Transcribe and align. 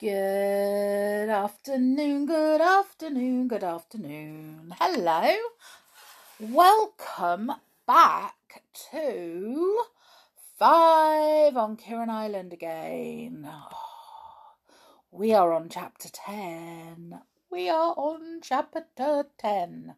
Good 0.00 1.28
afternoon, 1.28 2.24
good 2.24 2.62
afternoon, 2.62 3.48
good 3.48 3.62
afternoon. 3.62 4.74
Hello. 4.80 5.36
Welcome 6.40 7.52
back 7.86 8.62
to 8.92 9.82
Five 10.58 11.54
on 11.54 11.76
Kirrin 11.76 12.08
Island 12.08 12.54
again. 12.54 13.46
we 15.10 15.34
are 15.34 15.52
on 15.52 15.68
chapter 15.68 16.08
10. 16.08 17.20
We 17.50 17.68
are 17.68 17.92
on 17.94 18.40
chapter 18.42 18.86
10. 19.36 19.96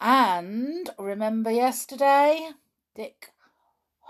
And 0.00 0.90
remember 0.96 1.50
yesterday? 1.50 2.50
Dick 2.94 3.32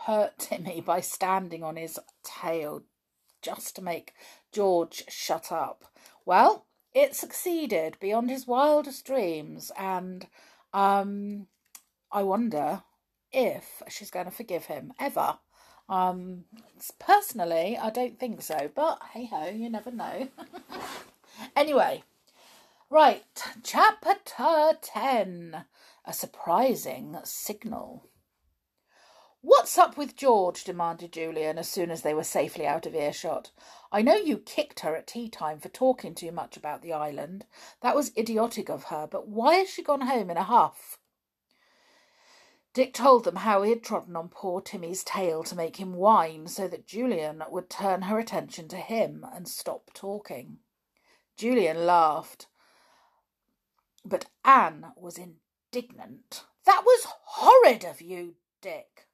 hurt 0.05 0.33
Timmy 0.39 0.83
by 0.83 1.01
standing 1.01 1.63
on 1.63 1.77
his 1.77 1.99
tail 2.23 2.83
just 3.43 3.77
to 3.77 3.83
make 3.83 4.15
George 4.53 5.05
shut 5.09 5.51
up. 5.53 5.85
Well, 6.25 6.67
it 6.93 7.15
succeeded 7.15 7.97
beyond 8.01 8.31
his 8.31 8.47
wildest 8.47 9.05
dreams, 9.07 9.71
and 9.79 10.27
um, 10.73 11.47
I 12.11 12.23
wonder 12.23 12.83
if 13.33 13.83
she's 13.89 14.11
going 14.11 14.27
to 14.27 14.31
forgive 14.33 14.67
him 14.67 14.93
ever. 14.99 15.39
Um, 15.89 16.45
personally, 16.99 17.77
I 17.77 17.91
don't 17.91 18.19
think 18.19 18.43
so, 18.43 18.71
but 18.75 19.01
hey 19.13 19.27
ho, 19.27 19.49
you 19.49 19.71
never 19.71 19.91
know. 19.91 20.29
anyway, 21.57 22.05
right, 22.89 23.25
chapter 23.63 24.15
10 24.83 25.65
A 26.05 26.13
Surprising 26.13 27.17
Signal. 27.25 28.10
What's 29.43 29.79
up 29.79 29.97
with 29.97 30.17
George? 30.17 30.65
demanded 30.65 31.13
Julian 31.13 31.57
as 31.57 31.67
soon 31.67 31.91
as 31.91 32.03
they 32.03 32.13
were 32.13 32.25
safely 32.25 32.67
out 32.67 32.85
of 32.85 32.95
earshot. 32.95 33.53
I 33.91 34.03
know 34.03 34.17
you 34.17 34.37
kicked 34.37 34.81
her 34.81 34.95
at 34.95 35.07
tea 35.07 35.31
time 35.31 35.61
for 35.61 35.71
talking 35.71 36.15
too 36.15 36.31
much 36.31 36.59
about 36.59 36.83
the 36.83 36.93
island. 36.93 37.47
That 37.81 37.97
was 37.97 38.13
idiotic 38.19 38.69
of 38.69 38.85
her, 38.85 39.09
but 39.11 39.29
why 39.29 39.55
has 39.55 39.71
she 39.71 39.83
gone 39.83 40.03
home 40.03 40.29
in 40.29 40.37
a 40.37 40.43
huff? 40.43 40.99
Dick 42.75 42.93
told 42.93 43.25
them 43.25 43.37
how 43.37 43.63
he 43.63 43.71
had 43.71 43.83
trodden 43.83 44.15
on 44.15 44.29
poor 44.29 44.61
Timmy's 44.61 45.03
tail 45.03 45.43
to 45.45 45.57
make 45.57 45.77
him 45.77 45.95
whine 45.95 46.47
so 46.47 46.69
that 46.69 46.87
Julian 46.87 47.43
would 47.49 47.71
turn 47.71 48.03
her 48.03 48.19
attention 48.19 48.69
to 48.69 48.77
him 48.77 49.27
and 49.35 49.49
stop 49.49 49.91
talking. 49.95 50.59
Julian 51.39 51.87
laughed, 51.87 52.47
but 54.05 54.27
Anne 54.45 54.93
was 54.97 55.17
indignant. 55.17 56.45
That 56.67 56.83
was 56.85 57.07
horrid 57.25 57.85
of 57.85 58.03
you, 58.03 58.35
Dick. 58.61 59.07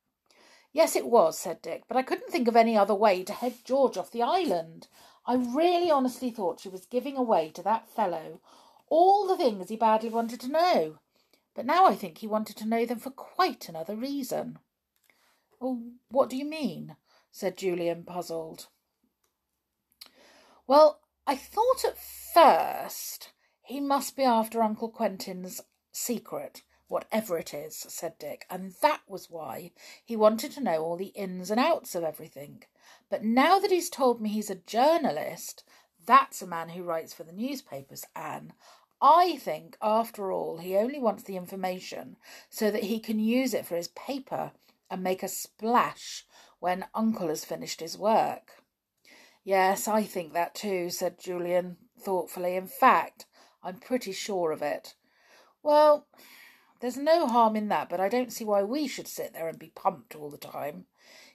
Yes, 0.76 0.94
it 0.94 1.06
was, 1.06 1.38
said 1.38 1.62
Dick, 1.62 1.84
but 1.88 1.96
I 1.96 2.02
couldn't 2.02 2.30
think 2.30 2.48
of 2.48 2.54
any 2.54 2.76
other 2.76 2.94
way 2.94 3.24
to 3.24 3.32
head 3.32 3.54
George 3.64 3.96
off 3.96 4.10
the 4.10 4.22
island. 4.22 4.88
I 5.24 5.36
really 5.36 5.90
honestly 5.90 6.30
thought 6.30 6.60
she 6.60 6.68
was 6.68 6.84
giving 6.84 7.16
away 7.16 7.48
to 7.52 7.62
that 7.62 7.88
fellow 7.88 8.42
all 8.90 9.26
the 9.26 9.38
things 9.38 9.70
he 9.70 9.76
badly 9.76 10.10
wanted 10.10 10.38
to 10.40 10.52
know. 10.52 10.98
But 11.54 11.64
now 11.64 11.86
I 11.86 11.94
think 11.94 12.18
he 12.18 12.26
wanted 12.26 12.58
to 12.58 12.68
know 12.68 12.84
them 12.84 12.98
for 12.98 13.08
quite 13.08 13.70
another 13.70 13.96
reason. 13.96 14.58
Oh, 15.62 15.80
what 16.10 16.28
do 16.28 16.36
you 16.36 16.44
mean? 16.44 16.96
said 17.32 17.56
Julian, 17.56 18.04
puzzled. 18.04 18.66
Well, 20.66 21.00
I 21.26 21.36
thought 21.36 21.86
at 21.86 21.96
first 21.96 23.32
he 23.62 23.80
must 23.80 24.14
be 24.14 24.24
after 24.24 24.62
Uncle 24.62 24.90
Quentin's 24.90 25.62
secret 25.90 26.60
whatever 26.88 27.38
it 27.38 27.52
is, 27.52 27.76
said 27.76 28.18
Dick, 28.18 28.46
and 28.48 28.74
that 28.82 29.00
was 29.08 29.30
why 29.30 29.72
he 30.04 30.16
wanted 30.16 30.52
to 30.52 30.62
know 30.62 30.82
all 30.82 30.96
the 30.96 31.06
ins 31.06 31.50
and 31.50 31.60
outs 31.60 31.94
of 31.94 32.04
everything. 32.04 32.62
But 33.10 33.24
now 33.24 33.58
that 33.58 33.70
he's 33.70 33.90
told 33.90 34.20
me 34.20 34.28
he's 34.28 34.50
a 34.50 34.54
journalist, 34.54 35.64
that's 36.04 36.42
a 36.42 36.46
man 36.46 36.70
who 36.70 36.82
writes 36.82 37.12
for 37.12 37.24
the 37.24 37.32
newspapers, 37.32 38.04
Anne. 38.14 38.52
I 39.00 39.36
think, 39.36 39.76
after 39.82 40.32
all, 40.32 40.58
he 40.58 40.76
only 40.76 40.98
wants 40.98 41.24
the 41.24 41.36
information 41.36 42.16
so 42.48 42.70
that 42.70 42.84
he 42.84 42.98
can 42.98 43.18
use 43.18 43.52
it 43.52 43.66
for 43.66 43.76
his 43.76 43.88
paper 43.88 44.52
and 44.90 45.02
make 45.02 45.22
a 45.22 45.28
splash 45.28 46.24
when 46.60 46.86
Uncle 46.94 47.28
has 47.28 47.44
finished 47.44 47.80
his 47.80 47.98
work. 47.98 48.62
Yes, 49.44 49.86
I 49.86 50.02
think 50.04 50.32
that 50.32 50.54
too, 50.54 50.90
said 50.90 51.18
Julian 51.18 51.76
thoughtfully. 51.98 52.56
In 52.56 52.66
fact, 52.66 53.26
I'm 53.62 53.78
pretty 53.78 54.12
sure 54.12 54.50
of 54.52 54.62
it. 54.62 54.94
Well, 55.62 56.06
there's 56.80 56.96
no 56.96 57.26
harm 57.26 57.56
in 57.56 57.68
that, 57.68 57.88
but 57.88 58.00
I 58.00 58.08
don't 58.08 58.32
see 58.32 58.44
why 58.44 58.62
we 58.62 58.86
should 58.86 59.08
sit 59.08 59.32
there 59.32 59.48
and 59.48 59.58
be 59.58 59.72
pumped 59.74 60.14
all 60.14 60.30
the 60.30 60.38
time. 60.38 60.86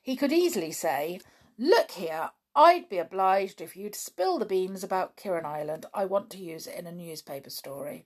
He 0.02 0.16
could 0.16 0.31
easily 0.31 0.72
say, 0.72 1.19
Look 1.57 1.91
here, 1.91 2.31
I'd 2.56 2.90
be 2.90 2.97
obliged 2.97 3.62
if 3.62 3.75
you'd 3.75 3.96
spill 3.96 4.38
the 4.38 4.46
beans 4.46 4.84
about 4.84 5.16
Kirrin 5.16 5.46
Island. 5.46 5.85
I 5.94 6.06
want 6.06 6.29
to 6.31 6.38
use 6.38 6.68
it 6.68 6.78
in 6.78 6.88
a 6.88 6.91
newspaper 6.91 7.50
story. 7.50 8.06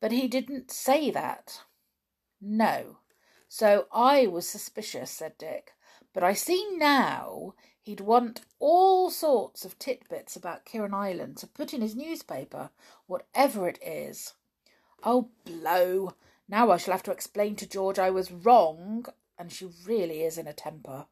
But 0.00 0.12
he 0.12 0.26
didn't 0.26 0.70
say 0.70 1.10
that. 1.10 1.60
No. 2.40 2.98
So 3.48 3.86
I 3.92 4.26
was 4.26 4.48
suspicious, 4.48 5.10
said 5.10 5.38
Dick. 5.38 5.72
But 6.12 6.24
I 6.24 6.32
see 6.32 6.76
now 6.76 7.54
he'd 7.82 8.00
want 8.00 8.40
all 8.58 9.10
sorts 9.10 9.64
of 9.64 9.78
titbits 9.78 10.36
about 10.36 10.64
Kirrin 10.64 10.94
Island 10.94 11.36
to 11.38 11.46
put 11.46 11.72
in 11.72 11.82
his 11.82 11.94
newspaper, 11.94 12.70
whatever 13.06 13.68
it 13.68 13.78
is. 13.82 14.34
Oh, 15.02 15.30
blow! 15.44 16.14
Now 16.48 16.70
I 16.70 16.76
shall 16.76 16.92
have 16.92 17.02
to 17.04 17.12
explain 17.12 17.56
to 17.56 17.66
George 17.66 17.98
I 17.98 18.10
was 18.10 18.32
wrong, 18.32 19.06
and 19.38 19.52
she 19.52 19.68
really 19.86 20.22
is 20.22 20.36
in 20.36 20.46
a 20.46 20.52
temper. 20.52 21.06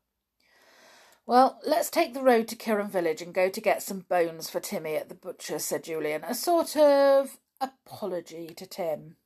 Well, 1.27 1.61
let's 1.65 1.91
take 1.91 2.15
the 2.15 2.23
road 2.23 2.49
to 2.49 2.57
Kirrin 2.57 2.89
village 2.89 3.21
and 3.21 3.35
go 3.35 3.51
to 3.51 3.61
get 3.61 3.83
some 3.83 4.01
bones 4.09 4.49
for 4.49 4.61
Timmy 4.61 4.97
at 4.97 5.09
the 5.09 5.15
butcher's, 5.15 5.65
said 5.65 5.85
Julian, 5.85 6.25
a 6.25 6.35
sort 6.35 6.77
of 6.77 7.39
apology 7.61 8.49
to 8.55 8.67
Tim. 8.67 9.17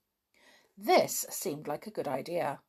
This 0.76 1.24
seemed 1.30 1.68
like 1.68 1.86
a 1.86 1.92
good 1.92 2.08
idea. 2.08 2.60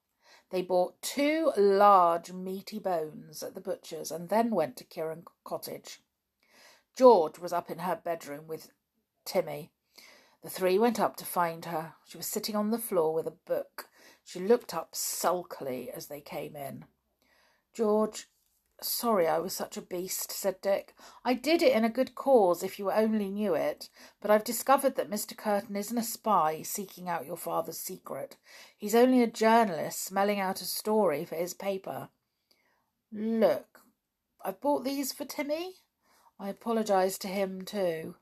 They 0.52 0.62
bought 0.62 1.02
two 1.02 1.52
large 1.58 2.32
meaty 2.32 2.78
bones 2.78 3.42
at 3.42 3.56
the 3.56 3.62
butcher's 3.62 4.12
and 4.12 4.30
then 4.30 4.52
went 4.52 4.78
to 4.78 4.84
Kirrin 4.84 5.26
cottage. 5.44 6.02
George 6.96 7.40
was 7.40 7.52
up 7.52 7.72
in 7.72 7.80
her 7.80 7.96
bedroom 7.96 8.46
with 8.48 8.70
Timmy. 9.26 9.72
The 10.44 10.50
three 10.50 10.78
went 10.78 11.00
up 11.00 11.16
to 11.18 11.26
find 11.26 11.64
her. 11.66 11.94
She 12.06 12.18
was 12.18 12.28
sitting 12.28 12.56
on 12.56 12.72
the 12.72 12.78
floor 12.78 13.14
with 13.14 13.28
a 13.28 13.32
book. 13.32 13.88
She 14.26 14.40
looked 14.40 14.74
up 14.74 14.90
sulkily 14.94 15.90
as 15.90 16.08
they 16.08 16.20
came 16.20 16.58
in. 16.58 16.86
George, 17.74 18.28
sorry 18.82 19.26
I 19.26 19.40
was 19.40 19.54
such 19.54 19.78
a 19.78 19.82
beast, 19.82 20.34
said 20.34 20.60
Dick. 20.62 20.96
I 21.24 21.34
did 21.34 21.62
it 21.62 21.74
in 21.74 21.86
a 21.86 21.90
good 21.90 22.14
cause, 22.14 22.62
if 22.62 22.78
you 22.78 22.92
only 22.92 23.30
knew 23.30 23.56
it. 23.56 23.90
But 24.22 24.32
I've 24.32 24.44
discovered 24.44 24.98
that 24.98 25.10
Mr. 25.10 25.36
Curton 25.36 25.78
isn't 25.78 25.98
a 25.98 26.04
spy 26.04 26.62
seeking 26.62 27.08
out 27.08 27.26
your 27.26 27.38
father's 27.38 27.80
secret. 27.80 28.36
He's 28.78 28.96
only 28.96 29.24
a 29.24 29.28
journalist 29.28 30.04
smelling 30.04 30.42
out 30.42 30.62
a 30.62 30.66
story 30.66 31.24
for 31.24 31.36
his 31.36 31.54
paper. 31.54 32.10
Look, 33.14 33.80
I've 34.44 34.60
bought 34.60 34.84
these 34.84 35.14
for 35.14 35.24
Timmy. 35.24 35.76
I 36.38 36.50
apologise 36.50 37.18
to 37.20 37.30
him 37.30 37.62
too. 37.62 38.16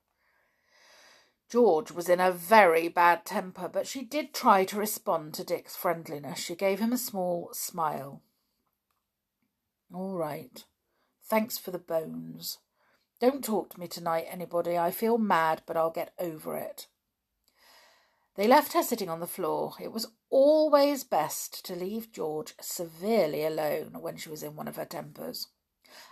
George 1.51 1.91
was 1.91 2.07
in 2.07 2.21
a 2.21 2.31
very 2.31 2.87
bad 2.87 3.25
temper, 3.25 3.67
but 3.67 3.85
she 3.85 4.03
did 4.03 4.33
try 4.33 4.63
to 4.63 4.77
respond 4.77 5.33
to 5.33 5.43
Dick's 5.43 5.75
friendliness. 5.75 6.39
She 6.39 6.55
gave 6.55 6.79
him 6.79 6.93
a 6.93 6.97
small 6.97 7.49
smile. 7.51 8.21
All 9.93 10.15
right. 10.15 10.63
Thanks 11.25 11.57
for 11.57 11.71
the 11.71 11.77
bones. 11.77 12.59
Don't 13.19 13.43
talk 13.43 13.69
to 13.71 13.79
me 13.81 13.87
tonight, 13.87 14.27
anybody. 14.31 14.77
I 14.77 14.91
feel 14.91 15.17
mad, 15.17 15.61
but 15.65 15.75
I'll 15.75 15.91
get 15.91 16.13
over 16.17 16.55
it. 16.55 16.87
They 18.37 18.47
left 18.47 18.71
her 18.71 18.81
sitting 18.81 19.09
on 19.09 19.19
the 19.19 19.27
floor. 19.27 19.73
It 19.81 19.91
was 19.91 20.07
always 20.29 21.03
best 21.03 21.65
to 21.65 21.75
leave 21.75 22.13
George 22.13 22.53
severely 22.61 23.43
alone 23.43 23.97
when 23.99 24.15
she 24.15 24.29
was 24.29 24.41
in 24.41 24.55
one 24.55 24.69
of 24.69 24.77
her 24.77 24.85
tempers. 24.85 25.49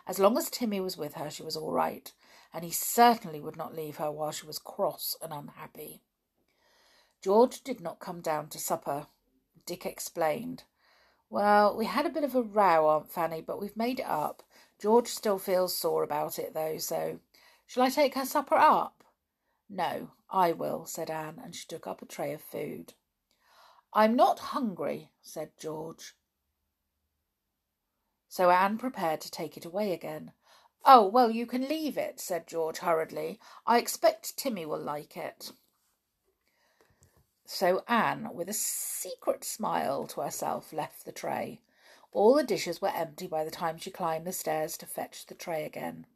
As 0.06 0.20
long 0.20 0.38
as 0.38 0.50
Timmy 0.50 0.82
was 0.82 0.98
with 0.98 1.14
her, 1.14 1.30
she 1.30 1.44
was 1.44 1.56
all 1.56 1.72
right, 1.72 2.12
and 2.54 2.64
he 2.64 2.72
certainly 2.72 3.40
would 3.40 3.56
not 3.56 3.76
leave 3.76 3.98
her 3.98 4.12
while 4.12 4.32
she 4.32 4.46
was 4.46 4.60
cross 4.60 5.16
and 5.22 5.32
unhappy. 5.32 6.02
George 7.22 7.62
did 7.62 7.82
not 7.82 8.00
come 8.00 8.22
down 8.22 8.48
to 8.50 8.60
supper. 8.60 9.08
Dick 9.66 9.86
explained. 9.86 10.64
Well, 11.30 11.76
we 11.76 11.86
had 11.86 12.06
a 12.06 12.10
bit 12.10 12.24
of 12.24 12.34
a 12.34 12.42
row, 12.42 12.88
Aunt 12.90 13.12
Fanny, 13.12 13.42
but 13.42 13.62
we've 13.62 13.78
made 13.78 14.00
it 14.00 14.06
up. 14.08 14.42
George 14.80 15.10
still 15.10 15.38
feels 15.38 15.78
sore 15.78 16.04
about 16.04 16.40
it, 16.40 16.54
though, 16.54 16.78
so 16.78 17.20
shall 17.68 17.84
I 17.84 17.90
take 17.90 18.16
her 18.16 18.26
supper 18.26 18.56
up? 18.56 19.04
No, 19.70 20.12
I 20.32 20.54
will, 20.54 20.86
said 20.86 21.12
Anne, 21.12 21.40
and 21.44 21.56
she 21.56 21.68
took 21.68 21.86
up 21.86 22.02
a 22.02 22.06
tray 22.06 22.34
of 22.34 22.42
food. 22.42 22.94
I'm 23.94 24.16
not 24.16 24.40
hungry, 24.40 25.12
said 25.22 25.52
George. 25.60 26.16
So 28.28 28.50
Anne 28.50 28.78
prepared 28.78 29.22
to 29.22 29.32
take 29.32 29.58
it 29.58 29.66
away 29.66 29.92
again. 29.92 30.32
Oh, 30.86 31.08
well, 31.08 31.30
you 31.30 31.46
can 31.46 31.68
leave 31.68 31.98
it, 31.98 32.20
said 32.20 32.48
George 32.48 32.80
hurriedly. 32.80 33.40
I 33.66 33.78
expect 33.78 34.38
Timmy 34.38 34.66
will 34.66 34.80
like 34.80 35.18
it. 35.18 35.52
So 37.46 37.84
Anne, 37.88 38.30
with 38.34 38.48
a 38.50 38.54
secret 38.54 39.44
smile 39.44 40.08
to 40.08 40.22
herself, 40.22 40.72
left 40.72 41.06
the 41.06 41.12
tray. 41.12 41.62
All 42.12 42.36
the 42.36 42.44
dishes 42.44 42.82
were 42.82 42.90
empty 42.90 43.28
by 43.28 43.44
the 43.44 43.52
time 43.52 43.78
she 43.78 43.92
climbed 43.92 44.26
the 44.26 44.32
stairs 44.32 44.78
to 44.78 44.86
fetch 44.86 45.26
the 45.26 45.36
tray 45.36 45.66
again. 45.66 46.08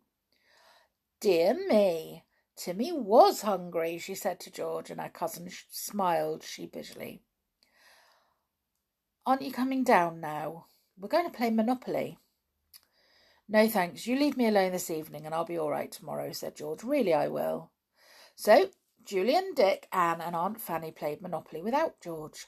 Dear 1.19 1.53
me, 1.67 2.23
Timmy 2.55 2.91
was 2.91 3.41
hungry, 3.41 3.97
she 3.97 4.15
said 4.15 4.39
to 4.41 4.51
George, 4.51 4.89
and 4.89 5.01
her 5.01 5.09
cousin 5.09 5.49
smiled 5.69 6.43
sheepishly. 6.43 7.21
Aren't 9.25 9.41
you 9.41 9.51
coming 9.51 9.83
down 9.83 10.19
now? 10.19 10.65
We're 10.97 11.07
going 11.07 11.25
to 11.25 11.35
play 11.35 11.49
Monopoly. 11.49 12.17
No, 13.49 13.67
thanks. 13.67 14.07
You 14.07 14.17
leave 14.17 14.37
me 14.37 14.47
alone 14.47 14.71
this 14.71 14.89
evening 14.89 15.25
and 15.25 15.35
I'll 15.35 15.45
be 15.45 15.57
all 15.57 15.69
right 15.69 15.91
tomorrow, 15.91 16.31
said 16.31 16.55
George. 16.55 16.83
Really, 16.83 17.13
I 17.13 17.27
will. 17.27 17.71
So, 18.35 18.69
Julian, 19.03 19.53
Dick, 19.53 19.87
Anne, 19.91 20.21
and 20.21 20.35
Aunt 20.35 20.61
Fanny 20.61 20.91
played 20.91 21.21
Monopoly 21.21 21.61
without 21.61 21.99
George. 22.01 22.47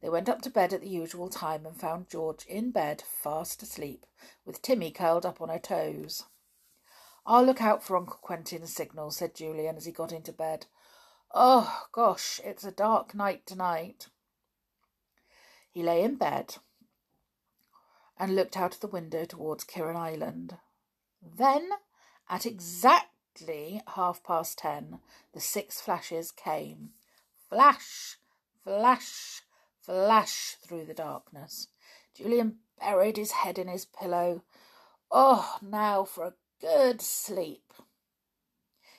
They 0.00 0.08
went 0.08 0.28
up 0.28 0.42
to 0.42 0.50
bed 0.50 0.72
at 0.72 0.82
the 0.82 0.88
usual 0.88 1.28
time 1.28 1.66
and 1.66 1.76
found 1.76 2.08
George 2.08 2.46
in 2.46 2.70
bed, 2.70 3.02
fast 3.02 3.62
asleep, 3.62 4.06
with 4.44 4.62
Timmy 4.62 4.90
curled 4.90 5.26
up 5.26 5.40
on 5.40 5.48
her 5.48 5.58
toes. 5.58 6.24
I'll 7.26 7.44
look 7.44 7.60
out 7.60 7.82
for 7.82 7.96
Uncle 7.96 8.18
Quentin's 8.22 8.72
signal, 8.72 9.10
said 9.10 9.34
Julian 9.34 9.76
as 9.76 9.84
he 9.84 9.92
got 9.92 10.12
into 10.12 10.32
bed. 10.32 10.66
Oh, 11.34 11.86
gosh, 11.90 12.40
it's 12.44 12.62
a 12.62 12.70
dark 12.70 13.14
night 13.14 13.46
tonight. 13.46 14.06
He 15.72 15.82
lay 15.82 16.02
in 16.02 16.14
bed 16.14 16.56
and 18.18 18.34
looked 18.34 18.56
out 18.56 18.74
of 18.74 18.80
the 18.80 18.86
window 18.86 19.24
towards 19.24 19.64
Kirrin 19.64 19.96
Island. 19.96 20.56
Then, 21.22 21.70
at 22.28 22.46
exactly 22.46 23.82
half 23.94 24.22
past 24.22 24.58
ten, 24.58 25.00
the 25.32 25.40
six 25.40 25.80
flashes 25.80 26.32
came. 26.32 26.90
Flash, 27.48 28.16
flash, 28.64 29.42
flash 29.80 30.56
through 30.62 30.86
the 30.86 30.94
darkness. 30.94 31.68
Julian 32.14 32.58
buried 32.80 33.16
his 33.16 33.32
head 33.32 33.58
in 33.58 33.68
his 33.68 33.84
pillow. 33.84 34.42
Oh, 35.10 35.58
now 35.62 36.04
for 36.04 36.24
a 36.24 36.34
good 36.60 37.00
sleep. 37.00 37.72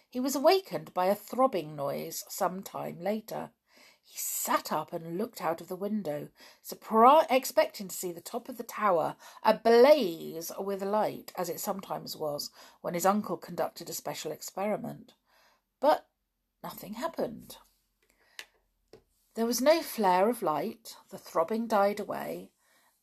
He 0.09 0.19
was 0.19 0.35
awakened 0.35 0.93
by 0.93 1.07
a 1.07 1.15
throbbing 1.15 1.75
noise 1.75 2.23
some 2.29 2.63
time 2.63 2.99
later. 3.01 3.51
He 4.09 4.18
sat 4.18 4.71
up 4.71 4.94
and 4.94 5.18
looked 5.18 5.42
out 5.42 5.59
of 5.59 5.68
the 5.68 5.75
window, 5.75 6.30
surpri- 6.63 7.27
expecting 7.30 7.89
to 7.89 7.95
see 7.95 8.13
the 8.13 8.21
top 8.21 8.48
of 8.48 8.57
the 8.57 8.63
tower 8.63 9.18
ablaze 9.44 10.50
with 10.57 10.81
light, 10.81 11.33
as 11.36 11.50
it 11.50 11.59
sometimes 11.59 12.15
was 12.15 12.50
when 12.80 12.94
his 12.94 13.06
uncle 13.06 13.36
conducted 13.36 13.89
a 13.89 13.94
special 13.94 14.31
experiment. 14.31 15.13
But 15.81 16.07
nothing 16.63 16.94
happened. 16.94 17.57
There 19.36 19.45
was 19.45 19.59
no 19.59 19.81
flare 19.81 20.30
of 20.30 20.42
light, 20.42 20.95
the 21.09 21.18
throbbing 21.18 21.68
died 21.68 22.00
away, 22.00 22.51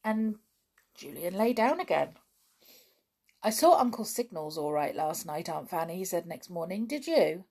and 0.02 0.38
Julian 0.94 1.34
lay 1.34 1.52
down 1.52 1.80
again. 1.80 2.16
I 3.42 3.50
saw 3.50 3.78
Uncle's 3.78 4.10
signals 4.10 4.56
all 4.56 4.72
right 4.72 4.96
last 4.96 5.26
night, 5.26 5.50
Aunt 5.50 5.68
Fanny, 5.68 5.96
he 5.96 6.04
said 6.06 6.26
next 6.26 6.48
morning. 6.48 6.86
Did 6.86 7.06
you? 7.06 7.44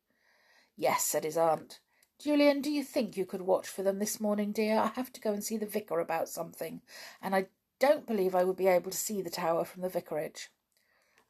Yes, 0.76 1.06
said 1.06 1.24
his 1.24 1.38
aunt. 1.38 1.82
Julian, 2.20 2.62
do 2.62 2.72
you 2.72 2.84
think 2.84 3.18
you 3.18 3.26
could 3.26 3.42
watch 3.42 3.68
for 3.68 3.84
them 3.84 4.00
this 4.00 4.22
morning, 4.22 4.52
dear? 4.52 4.80
I 4.80 4.88
have 4.96 5.12
to 5.14 5.22
go 5.22 5.34
and 5.34 5.44
see 5.44 5.58
the 5.58 5.66
vicar 5.66 6.00
about 6.00 6.30
something, 6.30 6.82
and 7.22 7.36
I 7.36 7.48
don't 7.80 8.08
believe 8.08 8.34
I 8.34 8.44
would 8.44 8.56
be 8.56 8.68
able 8.68 8.92
to 8.92 8.98
see 8.98 9.22
the 9.22 9.30
tower 9.30 9.66
from 9.66 9.82
the 9.82 9.90
vicarage. 9.90 10.50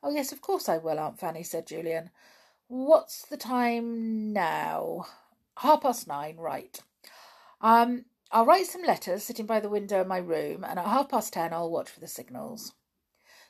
Oh, 0.04 0.12
yes, 0.12 0.32
of 0.32 0.42
course 0.42 0.70
I 0.70 0.78
will, 0.78 1.00
Aunt 1.00 1.20
Fanny, 1.20 1.44
said 1.44 1.66
Julian. 1.66 2.12
What's 2.68 3.26
the 3.26 3.38
time 3.38 4.34
now? 4.34 5.08
Half 5.58 5.82
past 5.82 6.08
nine, 6.08 6.38
right. 6.38 6.80
Um, 7.62 8.06
I'll 8.32 8.46
write 8.46 8.68
some 8.68 8.84
letters 8.84 9.24
sitting 9.24 9.46
by 9.46 9.60
the 9.60 9.70
window 9.70 10.02
in 10.02 10.08
my 10.08 10.18
room, 10.18 10.64
and 10.64 10.78
at 10.78 10.86
half 10.86 11.10
past 11.10 11.34
ten 11.34 11.54
I'll 11.54 11.72
watch 11.72 11.90
for 11.90 12.00
the 12.00 12.08
signals. 12.08 12.74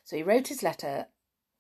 So 0.04 0.16
he 0.16 0.24
wrote 0.24 0.50
his 0.50 0.64
letter, 0.64 1.08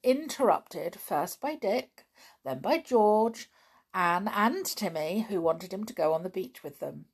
interrupted 0.03 0.97
first 0.99 1.41
by 1.41 1.55
Dick, 1.55 2.05
then 2.45 2.59
by 2.59 2.77
George, 2.77 3.49
Anne, 3.93 4.27
and 4.27 4.65
Timmy, 4.65 5.27
who 5.29 5.41
wanted 5.41 5.71
him 5.71 5.83
to 5.85 5.93
go 5.93 6.13
on 6.13 6.23
the 6.23 6.29
beach 6.29 6.63
with 6.63 6.79
them. 6.79 7.05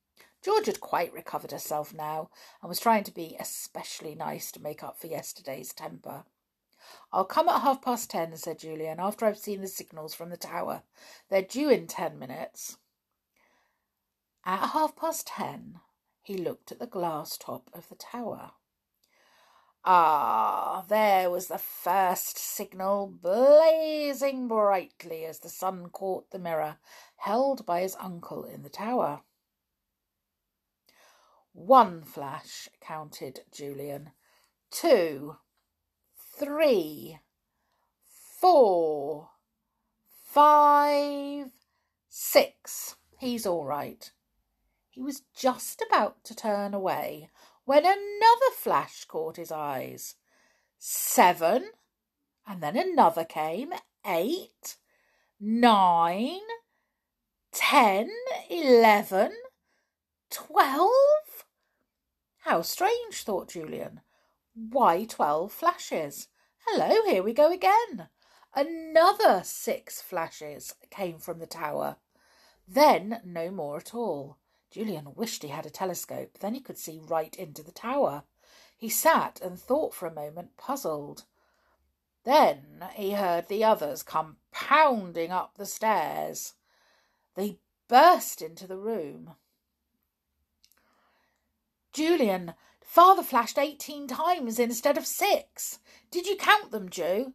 George 0.42 0.68
had 0.68 0.80
quite 0.80 1.12
recovered 1.12 1.52
herself 1.52 1.94
now 1.94 2.30
and 2.62 2.70
was 2.70 2.80
trying 2.80 3.04
to 3.04 3.14
be 3.14 3.36
especially 3.40 4.16
nice 4.16 4.52
to 4.54 4.62
make 4.62 4.82
up 4.82 5.00
for 5.00 5.08
yesterday's 5.08 5.74
temper. 5.74 6.24
I'll 7.12 7.26
come 7.26 7.50
at 7.50 7.62
half 7.62 7.82
past 7.82 8.10
ten, 8.10 8.36
said 8.38 8.60
Julian, 8.60 9.00
after 9.00 9.26
I've 9.26 9.38
seen 9.38 9.62
the 9.62 9.68
signals 9.68 10.14
from 10.14 10.30
the 10.30 10.38
tower. 10.38 10.84
They're 11.30 11.42
due 11.42 11.70
in 11.70 11.88
ten 11.88 12.18
minutes. 12.18 12.78
At 14.46 14.70
half 14.70 14.96
past 14.96 15.28
ten, 15.28 15.80
he 16.22 16.38
looked 16.38 16.72
at 16.72 16.80
the 16.80 16.88
glass 16.88 17.38
top 17.38 17.70
of 17.74 17.90
the 17.90 17.96
tower. 17.96 18.52
Ah, 19.86 20.84
there 20.90 21.30
was 21.30 21.48
the 21.48 21.58
first 21.58 22.38
signal 22.38 23.08
blazing 23.08 24.48
brightly 24.48 25.26
as 25.26 25.40
the 25.40 25.50
sun 25.50 25.90
caught 25.90 26.32
the 26.32 26.40
mirror 26.40 26.78
held 27.16 27.66
by 27.66 27.82
his 27.82 27.96
uncle 28.00 28.44
in 28.44 28.64
the 28.64 28.70
tower. 28.70 29.22
One 31.54 32.04
flash, 32.04 32.70
counted 32.82 33.42
Julian. 33.52 34.12
Two, 34.70 35.38
three, 36.38 37.20
four, 38.40 39.30
five, 40.24 41.52
six. 42.10 42.96
He's 43.18 43.46
all 43.46 43.66
right. 43.66 44.12
He 44.90 45.02
was 45.02 45.24
just 45.36 45.82
about 45.90 46.24
to 46.26 46.36
turn 46.36 46.74
away 46.74 47.30
when 47.70 47.86
another 47.86 48.52
flash 48.56 49.06
caught 49.06 49.36
his 49.36 49.52
eyes. 49.52 50.16
Seven, 50.80 51.70
and 52.48 52.64
then 52.64 52.76
another 52.76 53.24
came. 53.24 53.74
Eight, 54.04 54.78
nine, 55.40 56.40
ten, 57.52 58.10
eleven, 58.50 59.34
twelve. 60.32 61.46
How 62.40 62.64
strange, 62.64 63.22
thought 63.22 63.50
Julian. 63.50 64.02
Why 64.56 65.06
twelve 65.06 65.52
flashes? 65.52 66.28
Hello, 66.66 67.06
here 67.06 67.22
we 67.22 67.34
go 67.34 67.52
again. 67.52 68.08
Another 68.56 69.44
six 69.44 70.02
flashes 70.02 70.74
came 70.90 71.20
from 71.20 71.38
the 71.38 71.46
tower. 71.46 71.98
Then 72.68 73.22
no 73.24 73.52
more 73.52 73.78
at 73.78 73.94
all. 73.94 74.40
Julian 74.72 75.14
wished 75.16 75.42
he 75.42 75.50
had 75.50 75.66
a 75.66 75.72
telescope, 75.72 76.38
then 76.40 76.54
he 76.54 76.62
could 76.62 76.78
see 76.78 77.00
right 77.00 77.36
into 77.36 77.64
the 77.64 77.72
tower. 77.72 78.24
He 78.78 78.90
sat 78.90 79.40
and 79.42 79.60
thought 79.60 79.94
for 79.94 80.08
a 80.08 80.14
moment, 80.14 80.58
puzzled. 80.58 81.24
Then 82.24 82.86
he 82.94 83.12
heard 83.12 83.48
the 83.48 83.64
others 83.64 84.04
come 84.04 84.38
pounding 84.52 85.32
up 85.32 85.56
the 85.58 85.66
stairs. 85.66 86.54
They 87.36 87.58
burst 87.88 88.42
into 88.42 88.68
the 88.68 88.78
room. 88.78 89.32
Julian, 91.92 92.54
father 92.82 93.24
flashed 93.24 93.58
eighteen 93.58 94.08
times 94.08 94.60
instead 94.60 94.98
of 94.98 95.08
six. 95.08 95.80
Did 96.12 96.28
you 96.28 96.36
count 96.38 96.72
them, 96.72 96.90
Ju? 96.90 97.34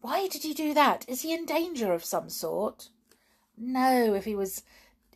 Why 0.00 0.28
did 0.28 0.42
he 0.42 0.54
do 0.54 0.74
that? 0.74 1.04
Is 1.08 1.22
he 1.22 1.32
in 1.34 1.46
danger 1.46 1.92
of 1.92 2.04
some 2.04 2.30
sort? 2.30 2.88
No, 3.56 4.14
if 4.14 4.24
he 4.24 4.34
was 4.34 4.62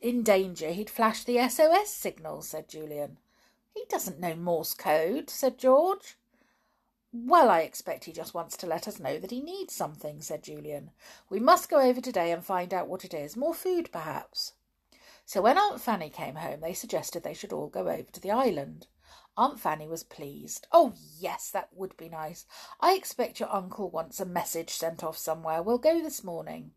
in 0.03 0.23
danger, 0.23 0.71
he'd 0.71 0.91
flash 0.91 1.25
the 1.25 1.49
SOS 1.49 1.91
signal, 1.91 2.43
said 2.43 2.69
Julian. 2.69 3.19
He 3.75 3.85
doesn't 3.89 4.21
know 4.21 4.35
Morse 4.35 4.75
code, 4.75 5.31
said 5.31 5.59
George. 5.59 6.17
Well, 7.13 7.49
I 7.49 7.61
expect 7.61 8.05
he 8.05 8.13
just 8.13 8.35
wants 8.35 8.57
to 8.59 8.67
let 8.67 8.87
us 8.87 9.01
know 9.01 9.19
that 9.19 9.31
he 9.31 9.41
needs 9.41 9.75
something, 9.75 10.21
said 10.21 10.43
Julian. 10.43 10.91
We 11.31 11.41
must 11.41 11.71
go 11.71 11.81
over 11.81 12.01
today 12.01 12.33
and 12.33 12.45
find 12.45 12.75
out 12.75 12.89
what 12.89 13.05
it 13.05 13.15
is. 13.15 13.37
More 13.37 13.55
food, 13.55 13.91
perhaps. 13.91 14.53
So 15.25 15.41
when 15.41 15.59
Aunt 15.59 15.81
Fanny 15.81 16.11
came 16.11 16.37
home, 16.37 16.61
they 16.61 16.75
suggested 16.75 17.23
they 17.23 17.35
should 17.35 17.53
all 17.53 17.69
go 17.69 17.89
over 17.89 18.11
to 18.13 18.21
the 18.21 18.31
island. 18.31 18.87
Aunt 19.37 19.61
Fanny 19.61 19.87
was 19.87 20.03
pleased. 20.03 20.67
Oh, 20.73 20.95
yes, 21.19 21.51
that 21.51 21.69
would 21.73 21.97
be 21.97 22.09
nice. 22.09 22.45
I 22.81 22.95
expect 22.95 23.39
your 23.39 23.55
uncle 23.55 23.89
wants 23.89 24.21
a 24.21 24.27
message 24.27 24.71
sent 24.71 25.05
off 25.05 25.17
somewhere. 25.17 25.63
We'll 25.63 25.79
go 25.79 26.03
this 26.03 26.25
morning. 26.25 26.73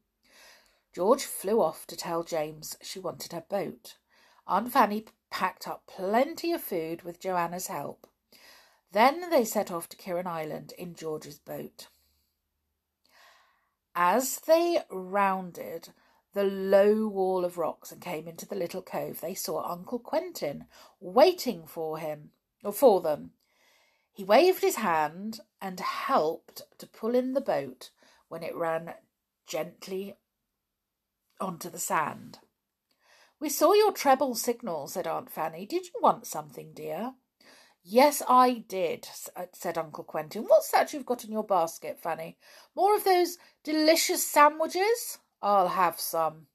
George 0.94 1.24
flew 1.24 1.62
off 1.62 1.88
to 1.88 1.96
tell 1.96 2.24
James 2.24 2.78
she 2.82 3.00
wanted 3.00 3.32
her 3.32 3.46
boat. 3.48 3.98
Aunt 4.46 4.72
Fanny 4.72 5.06
packed 5.30 5.68
up 5.68 5.88
plenty 5.88 6.52
of 6.52 6.62
food 6.62 7.04
with 7.04 7.20
Joanna's 7.20 7.68
help. 7.68 8.08
Then 8.92 9.30
they 9.30 9.46
set 9.46 9.72
off 9.72 9.88
to 9.90 9.98
Kirrin 9.98 10.28
Island 10.28 10.74
in 10.78 10.96
George's 10.96 11.40
boat. 11.40 11.88
As 13.96 14.40
they 14.40 14.84
rounded 14.90 15.90
the 16.34 16.44
low 16.44 17.08
wall 17.08 17.46
of 17.46 17.58
rocks 17.58 17.92
and 17.92 18.02
came 18.02 18.28
into 18.28 18.46
the 18.46 18.56
little 18.56 18.82
cove, 18.82 19.22
they 19.22 19.34
saw 19.34 19.70
Uncle 19.70 20.00
Quentin 20.00 20.66
waiting 21.00 21.66
for 21.66 21.98
him 21.98 22.32
or 22.64 22.72
for 22.74 23.02
them. 23.02 23.32
He 24.12 24.24
waved 24.24 24.62
his 24.62 24.76
hand 24.76 25.40
and 25.62 25.80
helped 25.80 26.64
to 26.78 26.88
pull 26.88 27.16
in 27.16 27.34
the 27.34 27.42
boat 27.42 27.92
when 28.28 28.44
it 28.44 28.56
ran 28.56 28.94
gently 29.46 30.16
onto 31.42 31.70
the 31.70 31.80
sand. 31.80 32.40
We 33.40 33.50
saw 33.50 33.74
your 33.74 33.92
treble 33.92 34.36
signal, 34.36 34.88
said 34.88 35.08
Aunt 35.08 35.32
Fanny. 35.32 35.66
Did 35.66 35.86
you 35.86 36.00
want 36.02 36.28
something, 36.28 36.74
dear? 36.74 37.14
Yes, 37.84 38.22
I 38.30 38.64
did, 38.68 39.10
uh, 39.36 39.46
said 39.54 39.78
Uncle 39.78 40.04
Quentin. 40.04 40.44
What's 40.44 40.70
that 40.72 40.94
you've 40.94 41.06
got 41.06 41.24
in 41.24 41.32
your 41.32 41.44
basket, 41.44 42.00
Fanny? 42.00 42.38
More 42.76 42.96
of 42.96 43.04
those 43.04 43.38
delicious 43.64 44.26
sandwiches? 44.26 45.18
I'll 45.42 45.70
have 45.70 46.00
some. 46.00 46.46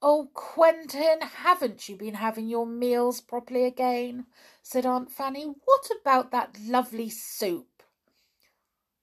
Oh, 0.00 0.30
Quentin, 0.32 1.20
haven't 1.20 1.88
you 1.88 1.96
been 1.96 2.14
having 2.14 2.48
your 2.48 2.66
meals 2.66 3.20
properly 3.20 3.64
again? 3.64 4.26
said 4.62 4.86
Aunt 4.86 5.10
Fanny. 5.12 5.44
What 5.44 5.90
about 6.00 6.30
that 6.30 6.58
lovely 6.66 7.10
soup? 7.10 7.82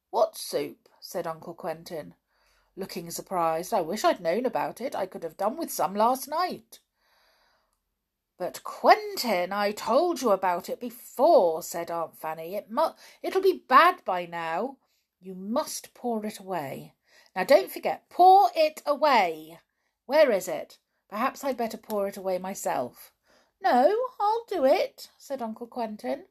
What 0.09 0.35
soup? 0.35 0.89
said 0.99 1.27
Uncle 1.27 1.53
Quentin, 1.53 2.15
looking 2.75 3.11
surprised. 3.11 3.73
I 3.73 3.81
wish 3.81 4.03
I'd 4.03 4.19
known 4.19 4.45
about 4.45 4.81
it. 4.81 4.95
I 4.95 5.05
could 5.05 5.23
have 5.23 5.37
done 5.37 5.57
with 5.57 5.71
some 5.71 5.95
last 5.95 6.27
night. 6.27 6.79
But 8.37 8.63
Quentin, 8.63 9.53
I 9.53 9.71
told 9.71 10.21
you 10.21 10.31
about 10.31 10.67
it 10.67 10.79
before, 10.79 11.61
said 11.61 11.91
Aunt 11.91 12.17
Fanny. 12.17 12.55
It 12.55 12.71
mu- 12.71 12.95
it'll 13.21 13.41
be 13.41 13.63
bad 13.67 14.03
by 14.03 14.25
now. 14.25 14.77
You 15.19 15.35
must 15.35 15.93
pour 15.93 16.25
it 16.25 16.39
away. 16.39 16.95
Now 17.35 17.43
don't 17.43 17.71
forget, 17.71 18.09
pour 18.09 18.49
it 18.55 18.81
away. 18.85 19.59
Where 20.07 20.31
is 20.31 20.47
it? 20.47 20.79
Perhaps 21.09 21.43
I'd 21.43 21.57
better 21.57 21.77
pour 21.77 22.07
it 22.07 22.17
away 22.17 22.39
myself. 22.39 23.11
No, 23.61 23.95
I'll 24.19 24.45
do 24.49 24.65
it, 24.65 25.11
said 25.17 25.41
Uncle 25.41 25.67
Quentin. 25.67 26.25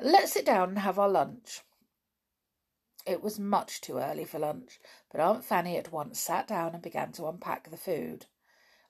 Let's 0.00 0.32
sit 0.32 0.44
down 0.44 0.70
and 0.70 0.78
have 0.80 0.98
our 0.98 1.08
lunch. 1.08 1.62
It 3.06 3.22
was 3.22 3.38
much 3.38 3.80
too 3.80 3.98
early 3.98 4.24
for 4.24 4.38
lunch, 4.38 4.80
but 5.10 5.20
Aunt 5.20 5.44
Fanny 5.44 5.76
at 5.76 5.92
once 5.92 6.20
sat 6.20 6.46
down 6.46 6.74
and 6.74 6.82
began 6.82 7.12
to 7.12 7.26
unpack 7.26 7.70
the 7.70 7.76
food. 7.76 8.26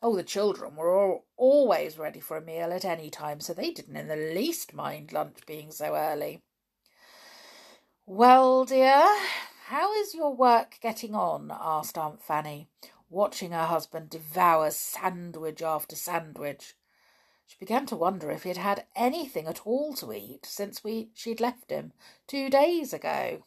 Oh, 0.00 0.14
the 0.14 0.22
children 0.22 0.76
were 0.76 0.94
all, 0.94 1.26
always 1.36 1.98
ready 1.98 2.20
for 2.20 2.36
a 2.36 2.40
meal 2.40 2.72
at 2.72 2.84
any 2.84 3.10
time, 3.10 3.40
so 3.40 3.52
they 3.52 3.70
didn't 3.70 3.96
in 3.96 4.08
the 4.08 4.16
least 4.16 4.72
mind 4.72 5.12
lunch 5.12 5.44
being 5.46 5.72
so 5.72 5.94
early. 5.96 6.40
Well, 8.06 8.64
dear, 8.64 9.04
how 9.66 9.92
is 9.92 10.14
your 10.14 10.34
work 10.34 10.78
getting 10.80 11.14
on? 11.14 11.50
asked 11.52 11.98
Aunt 11.98 12.22
Fanny, 12.22 12.68
watching 13.10 13.50
her 13.50 13.66
husband 13.66 14.08
devour 14.08 14.70
sandwich 14.70 15.62
after 15.62 15.96
sandwich. 15.96 16.74
She 17.46 17.56
began 17.58 17.86
to 17.86 17.96
wonder 17.96 18.30
if 18.30 18.44
he 18.44 18.50
had 18.50 18.58
had 18.58 18.86
anything 18.94 19.46
at 19.46 19.66
all 19.66 19.94
to 19.94 20.12
eat 20.12 20.46
since 20.46 20.84
we 20.84 21.10
she'd 21.14 21.40
left 21.40 21.70
him 21.70 21.92
two 22.26 22.48
days 22.50 22.92
ago. 22.92 23.42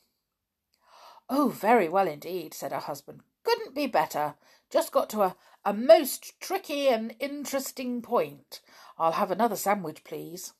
Oh, 1.33 1.47
very 1.47 1.87
well 1.87 2.09
indeed, 2.09 2.53
said 2.53 2.73
her 2.73 2.79
husband. 2.79 3.21
Couldn't 3.43 3.73
be 3.73 3.87
better. 3.87 4.35
Just 4.69 4.91
got 4.91 5.09
to 5.11 5.21
a, 5.21 5.37
a 5.63 5.73
most 5.73 6.37
tricky 6.41 6.89
and 6.89 7.15
interesting 7.21 8.01
point. 8.01 8.59
I'll 8.97 9.13
have 9.13 9.31
another 9.31 9.55
sandwich, 9.55 10.03
please. 10.03 10.51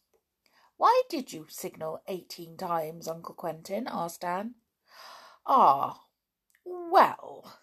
Why 0.78 1.02
did 1.10 1.34
you 1.34 1.46
signal 1.50 2.02
eighteen 2.08 2.56
times, 2.56 3.10
Uncle 3.10 3.36
Quentin? 3.36 3.86
asked 3.92 4.24
Anne. 4.24 4.56
Ah, 5.46 6.04
well, 6.64 7.58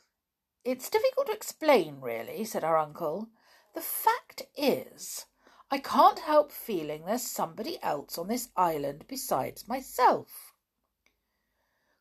it's 0.62 0.91
difficult 0.91 1.29
to 1.29 1.33
explain, 1.33 2.03
really, 2.03 2.45
said 2.45 2.62
her 2.62 2.77
uncle. 2.77 3.31
The 3.75 3.81
fact 3.81 4.43
is, 4.55 5.25
I 5.71 5.79
can't 5.79 6.19
help 6.19 6.53
feeling 6.53 7.07
there's 7.07 7.23
somebody 7.23 7.79
else 7.83 8.19
on 8.19 8.29
this 8.29 8.50
island 8.55 9.07
besides 9.09 9.67
myself. 9.67 10.53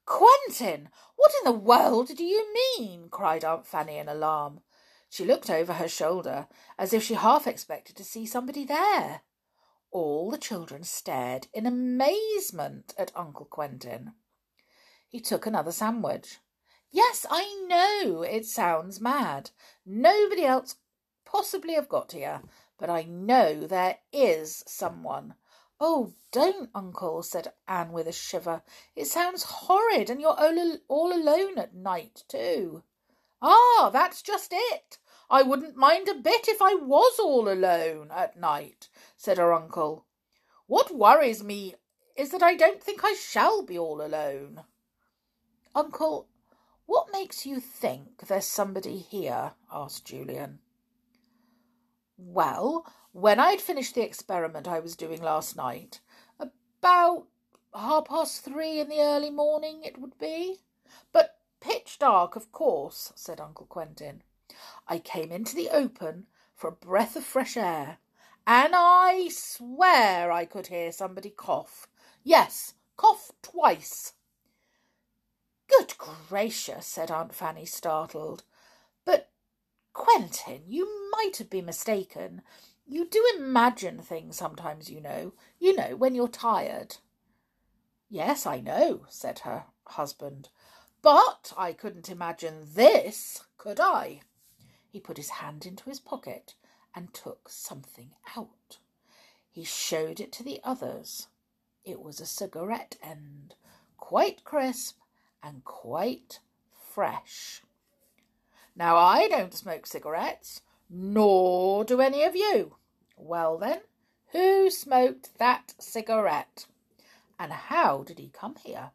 Quentin, 0.07 0.87
what 1.17 1.33
in 1.37 1.51
the 1.51 1.59
world 1.59 2.15
do 2.15 2.23
you 2.23 2.53
mean? 2.53 3.09
cried 3.09 3.43
Aunt 3.43 3.67
Fanny 3.67 3.97
in 3.97 4.07
alarm. 4.07 4.61
She 5.09 5.25
looked 5.25 5.49
over 5.49 5.73
her 5.73 5.89
shoulder 5.89 6.47
as 6.79 6.93
if 6.93 7.03
she 7.03 7.15
half 7.15 7.45
expected 7.45 7.97
to 7.97 8.05
see 8.05 8.25
somebody 8.25 8.63
there. 8.63 9.21
All 9.91 10.31
the 10.31 10.37
children 10.37 10.85
stared 10.85 11.47
in 11.53 11.65
amazement 11.65 12.93
at 12.97 13.11
Uncle 13.17 13.45
Quentin. 13.45 14.13
He 15.09 15.19
took 15.19 15.45
another 15.45 15.73
sandwich. 15.73 16.37
Yes, 16.89 17.25
I 17.29 17.65
know 17.67 18.21
it 18.21 18.45
sounds 18.45 19.01
mad. 19.01 19.51
Nobody 19.85 20.45
else 20.45 20.75
possibly 21.25 21.73
have 21.73 21.89
got 21.89 22.13
here, 22.13 22.43
but 22.79 22.89
I 22.89 23.03
know 23.03 23.67
there 23.67 23.97
is 24.13 24.63
someone. 24.67 25.35
Oh, 25.79 26.13
don't, 26.31 26.69
Uncle, 26.73 27.21
said 27.21 27.53
Anne 27.67 27.91
with 27.91 28.07
a 28.07 28.11
shiver. 28.11 28.63
It 28.95 29.05
sounds 29.05 29.43
horrid, 29.43 30.09
and 30.09 30.19
you're 30.19 30.31
all, 30.31 30.77
all 30.87 31.13
alone 31.13 31.57
at 31.57 31.75
night, 31.75 32.23
too. 32.27 32.83
Ah, 33.41 33.89
that's 33.93 34.21
just 34.21 34.51
it. 34.51 34.97
I 35.29 35.43
wouldn't 35.43 35.75
mind 35.75 36.07
a 36.07 36.15
bit 36.15 36.47
if 36.47 36.61
I 36.61 36.73
was 36.73 37.19
all 37.19 37.47
alone 37.47 38.09
at 38.11 38.39
night, 38.39 38.89
said 39.15 39.37
her 39.37 39.53
uncle. 39.53 40.05
What 40.65 40.95
worries 40.95 41.43
me 41.43 41.75
is 42.15 42.31
that 42.31 42.41
I 42.41 42.55
don't 42.55 42.81
think 42.81 43.03
I 43.03 43.13
shall 43.13 43.61
be 43.61 43.77
all 43.77 44.01
alone. 44.01 44.63
Uncle, 45.75 46.27
what 46.87 47.11
makes 47.11 47.45
you 47.45 47.59
think 47.59 48.27
there's 48.27 48.47
somebody 48.47 48.97
here? 48.97 49.53
asked 49.71 50.05
Julian. 50.05 50.59
Well, 52.17 52.85
when 53.17 53.39
I'd 53.39 53.61
finished 53.61 53.95
the 53.95 54.03
experiment 54.03 54.67
I 54.67 54.79
was 54.79 54.95
doing 54.95 55.23
last 55.23 55.57
night, 55.57 56.01
about 56.39 57.25
half 57.73 58.05
past 58.05 58.45
three 58.45 58.79
in 58.79 58.89
the 58.89 58.99
early 59.01 59.31
morning 59.31 59.81
it 59.83 59.97
would 59.97 60.19
be. 60.19 60.57
But 61.11 61.39
pitch 61.59 61.97
dark, 61.97 62.35
of 62.35 62.51
course, 62.51 63.11
said 63.15 63.41
Uncle 63.41 63.65
Quentin. 63.65 64.21
I 64.87 64.99
came 64.99 65.31
into 65.31 65.55
the 65.55 65.71
open 65.71 66.27
for 66.53 66.67
a 66.67 66.71
breath 66.71 67.15
of 67.15 67.23
fresh 67.23 67.57
air, 67.57 67.97
and 68.45 68.73
I 68.75 69.29
swear 69.31 70.31
I 70.31 70.45
could 70.45 70.67
hear 70.67 70.91
somebody 70.91 71.31
cough. 71.31 71.87
Yes, 72.23 72.75
cough 72.97 73.31
twice. 73.41 74.13
Good 75.67 75.97
gracious, 75.97 76.85
said 76.85 77.09
Aunt 77.09 77.33
Fanny, 77.33 77.65
startled. 77.65 78.43
But, 79.05 79.31
Quentin, 79.93 80.61
you 80.67 81.09
might 81.11 81.37
have 81.37 81.49
been 81.49 81.65
mistaken. 81.65 82.43
You 82.87 83.05
do 83.05 83.23
imagine 83.35 83.99
things 83.99 84.37
sometimes, 84.37 84.89
you 84.89 85.01
know. 85.01 85.33
You 85.59 85.75
know, 85.75 85.95
when 85.95 86.15
you're 86.15 86.29
tired. 86.29 86.97
Yes, 88.09 88.45
I 88.45 88.61
know, 88.61 89.05
said 89.09 89.39
her 89.39 89.65
husband. 89.85 90.49
But 91.01 91.51
I 91.57 91.73
couldn't 91.73 92.09
imagine 92.09 92.69
this, 92.73 93.43
could 93.57 93.79
I? 93.79 94.21
He 94.89 94.99
put 95.01 95.17
his 95.17 95.29
hand 95.29 95.65
into 95.65 95.89
his 95.89 95.99
pocket 95.99 96.55
and 96.95 97.13
took 97.13 97.49
something 97.49 98.11
out. 98.35 98.77
He 99.51 99.63
showed 99.63 100.19
it 100.19 100.31
to 100.33 100.43
the 100.43 100.61
others. 100.63 101.27
It 101.83 102.01
was 102.01 102.19
a 102.19 102.25
cigarette 102.25 102.95
end, 103.03 103.55
quite 103.97 104.43
crisp 104.43 104.97
and 105.43 105.63
quite 105.65 106.39
fresh. 106.71 107.61
Now, 108.75 108.95
I 108.97 109.27
don't 109.27 109.53
smoke 109.53 109.85
cigarettes, 109.85 110.61
nor 110.89 111.83
do 111.83 112.01
any 112.01 112.23
of 112.23 112.35
you. 112.35 112.77
Well, 113.15 113.57
then, 113.57 113.79
who 114.31 114.69
smoked 114.69 115.37
that 115.37 115.73
cigarette? 115.79 116.65
And 117.39 117.51
how 117.51 118.03
did 118.03 118.19
he 118.19 118.29
come 118.29 118.55
here? 118.63 118.91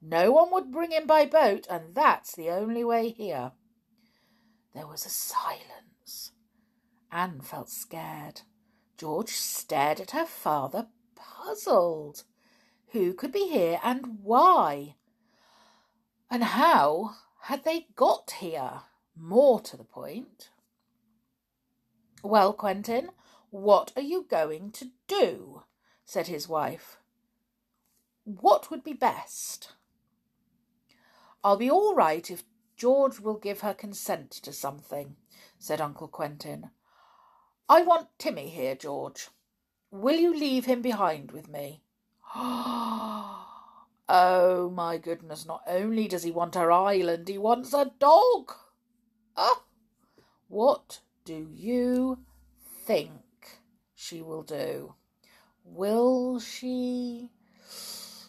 No 0.00 0.30
one 0.30 0.50
would 0.52 0.70
bring 0.70 0.92
him 0.92 1.06
by 1.06 1.26
boat, 1.26 1.66
and 1.68 1.94
that's 1.94 2.34
the 2.34 2.50
only 2.50 2.84
way 2.84 3.10
here. 3.10 3.52
There 4.74 4.86
was 4.86 5.06
a 5.06 5.10
silence. 5.10 6.32
Anne 7.10 7.40
felt 7.40 7.70
scared. 7.70 8.42
George 8.98 9.30
stared 9.30 10.00
at 10.00 10.10
her 10.12 10.26
father, 10.26 10.88
puzzled. 11.14 12.24
Who 12.88 13.14
could 13.14 13.32
be 13.32 13.48
here 13.48 13.80
and 13.82 14.18
why? 14.22 14.96
And 16.30 16.44
how 16.44 17.14
had 17.42 17.64
they 17.64 17.86
got 17.94 18.32
here? 18.38 18.82
More 19.16 19.60
to 19.60 19.76
the 19.76 19.84
point. 19.84 20.50
Well, 22.26 22.52
Quentin, 22.54 23.10
what 23.50 23.92
are 23.94 24.02
you 24.02 24.26
going 24.28 24.72
to 24.72 24.90
do? 25.06 25.62
said 26.04 26.26
his 26.26 26.48
wife. 26.48 26.98
What 28.24 28.68
would 28.68 28.82
be 28.82 28.94
best? 28.94 29.74
I'll 31.44 31.56
be 31.56 31.70
all 31.70 31.94
right 31.94 32.28
if 32.28 32.42
George 32.76 33.20
will 33.20 33.38
give 33.38 33.60
her 33.60 33.72
consent 33.72 34.32
to 34.32 34.52
something, 34.52 35.14
said 35.60 35.80
Uncle 35.80 36.08
Quentin. 36.08 36.70
I 37.68 37.82
want 37.82 38.08
Timmy 38.18 38.48
here, 38.48 38.74
George. 38.74 39.28
Will 39.92 40.16
you 40.16 40.36
leave 40.36 40.64
him 40.64 40.82
behind 40.82 41.30
with 41.30 41.48
me? 41.48 41.84
oh, 42.34 43.38
my 44.74 44.98
goodness, 44.98 45.46
not 45.46 45.62
only 45.68 46.08
does 46.08 46.24
he 46.24 46.32
want 46.32 46.56
her 46.56 46.72
island, 46.72 47.28
he 47.28 47.38
wants 47.38 47.72
a 47.72 47.92
dog. 48.00 48.52
Ah, 49.38 49.64
what 50.48 51.00
do 51.26 51.48
you 51.52 52.20
think 52.86 53.10
she 53.96 54.22
will 54.22 54.44
do? 54.44 54.94
Will 55.64 56.38
she 56.38 57.30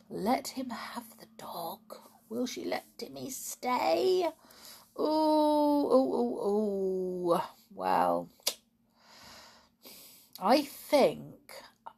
let 0.10 0.48
him 0.48 0.72
have 0.72 1.04
the 1.20 1.27
dog? 1.38 1.80
Will 2.27 2.48
she 2.48 2.66
let 2.66 2.86
Timmy 2.98 3.30
stay? 3.30 4.27
Ooh, 5.00 5.04
ooh, 5.04 6.16
ooh, 6.16 7.34
ooh. 7.36 7.42
Well, 7.72 8.30
I 10.42 10.63
think 10.63 11.36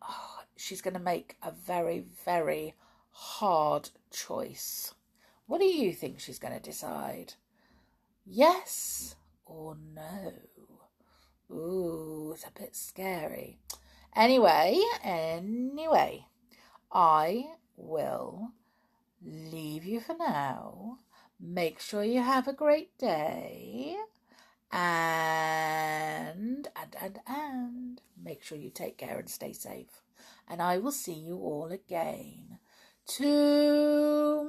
oh, 0.02 0.40
she's 0.58 0.82
going 0.82 0.96
to 0.96 1.00
make 1.00 1.38
a 1.42 1.52
very, 1.52 2.04
very 2.26 2.74
hard 3.12 3.90
choice. 4.12 4.94
What 5.46 5.62
do 5.62 5.66
you 5.66 5.94
think 5.94 6.20
she's 6.20 6.40
going 6.40 6.54
to 6.54 6.60
decide? 6.60 7.36
Yes 8.26 9.16
or 9.46 9.78
no? 9.96 10.34
Ooh, 11.52 12.32
it's 12.34 12.46
a 12.46 12.52
bit 12.60 12.76
scary. 12.76 13.58
Anyway, 14.16 14.80
anyway, 15.04 16.26
I 16.92 17.46
will 17.76 18.52
leave 19.24 19.84
you 19.86 20.00
for 20.00 20.16
now. 20.18 20.98
Make 21.40 21.80
sure 21.80 22.04
you 22.04 22.22
have 22.22 22.48
a 22.48 22.54
great 22.54 22.98
day. 22.98 23.96
And, 24.72 26.68
and, 26.76 26.96
and, 27.02 27.20
and, 27.26 28.02
make 28.22 28.44
sure 28.44 28.58
you 28.58 28.70
take 28.70 28.98
care 28.98 29.18
and 29.18 29.30
stay 29.30 29.54
safe. 29.54 30.04
And 30.48 30.62
I 30.62 30.78
will 30.78 30.92
see 30.92 31.14
you 31.14 31.38
all 31.38 31.72
again 31.72 32.60
tomorrow. 33.08 34.46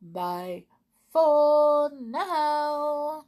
Bye 0.00 0.64
for 1.12 1.90
now. 1.90 3.24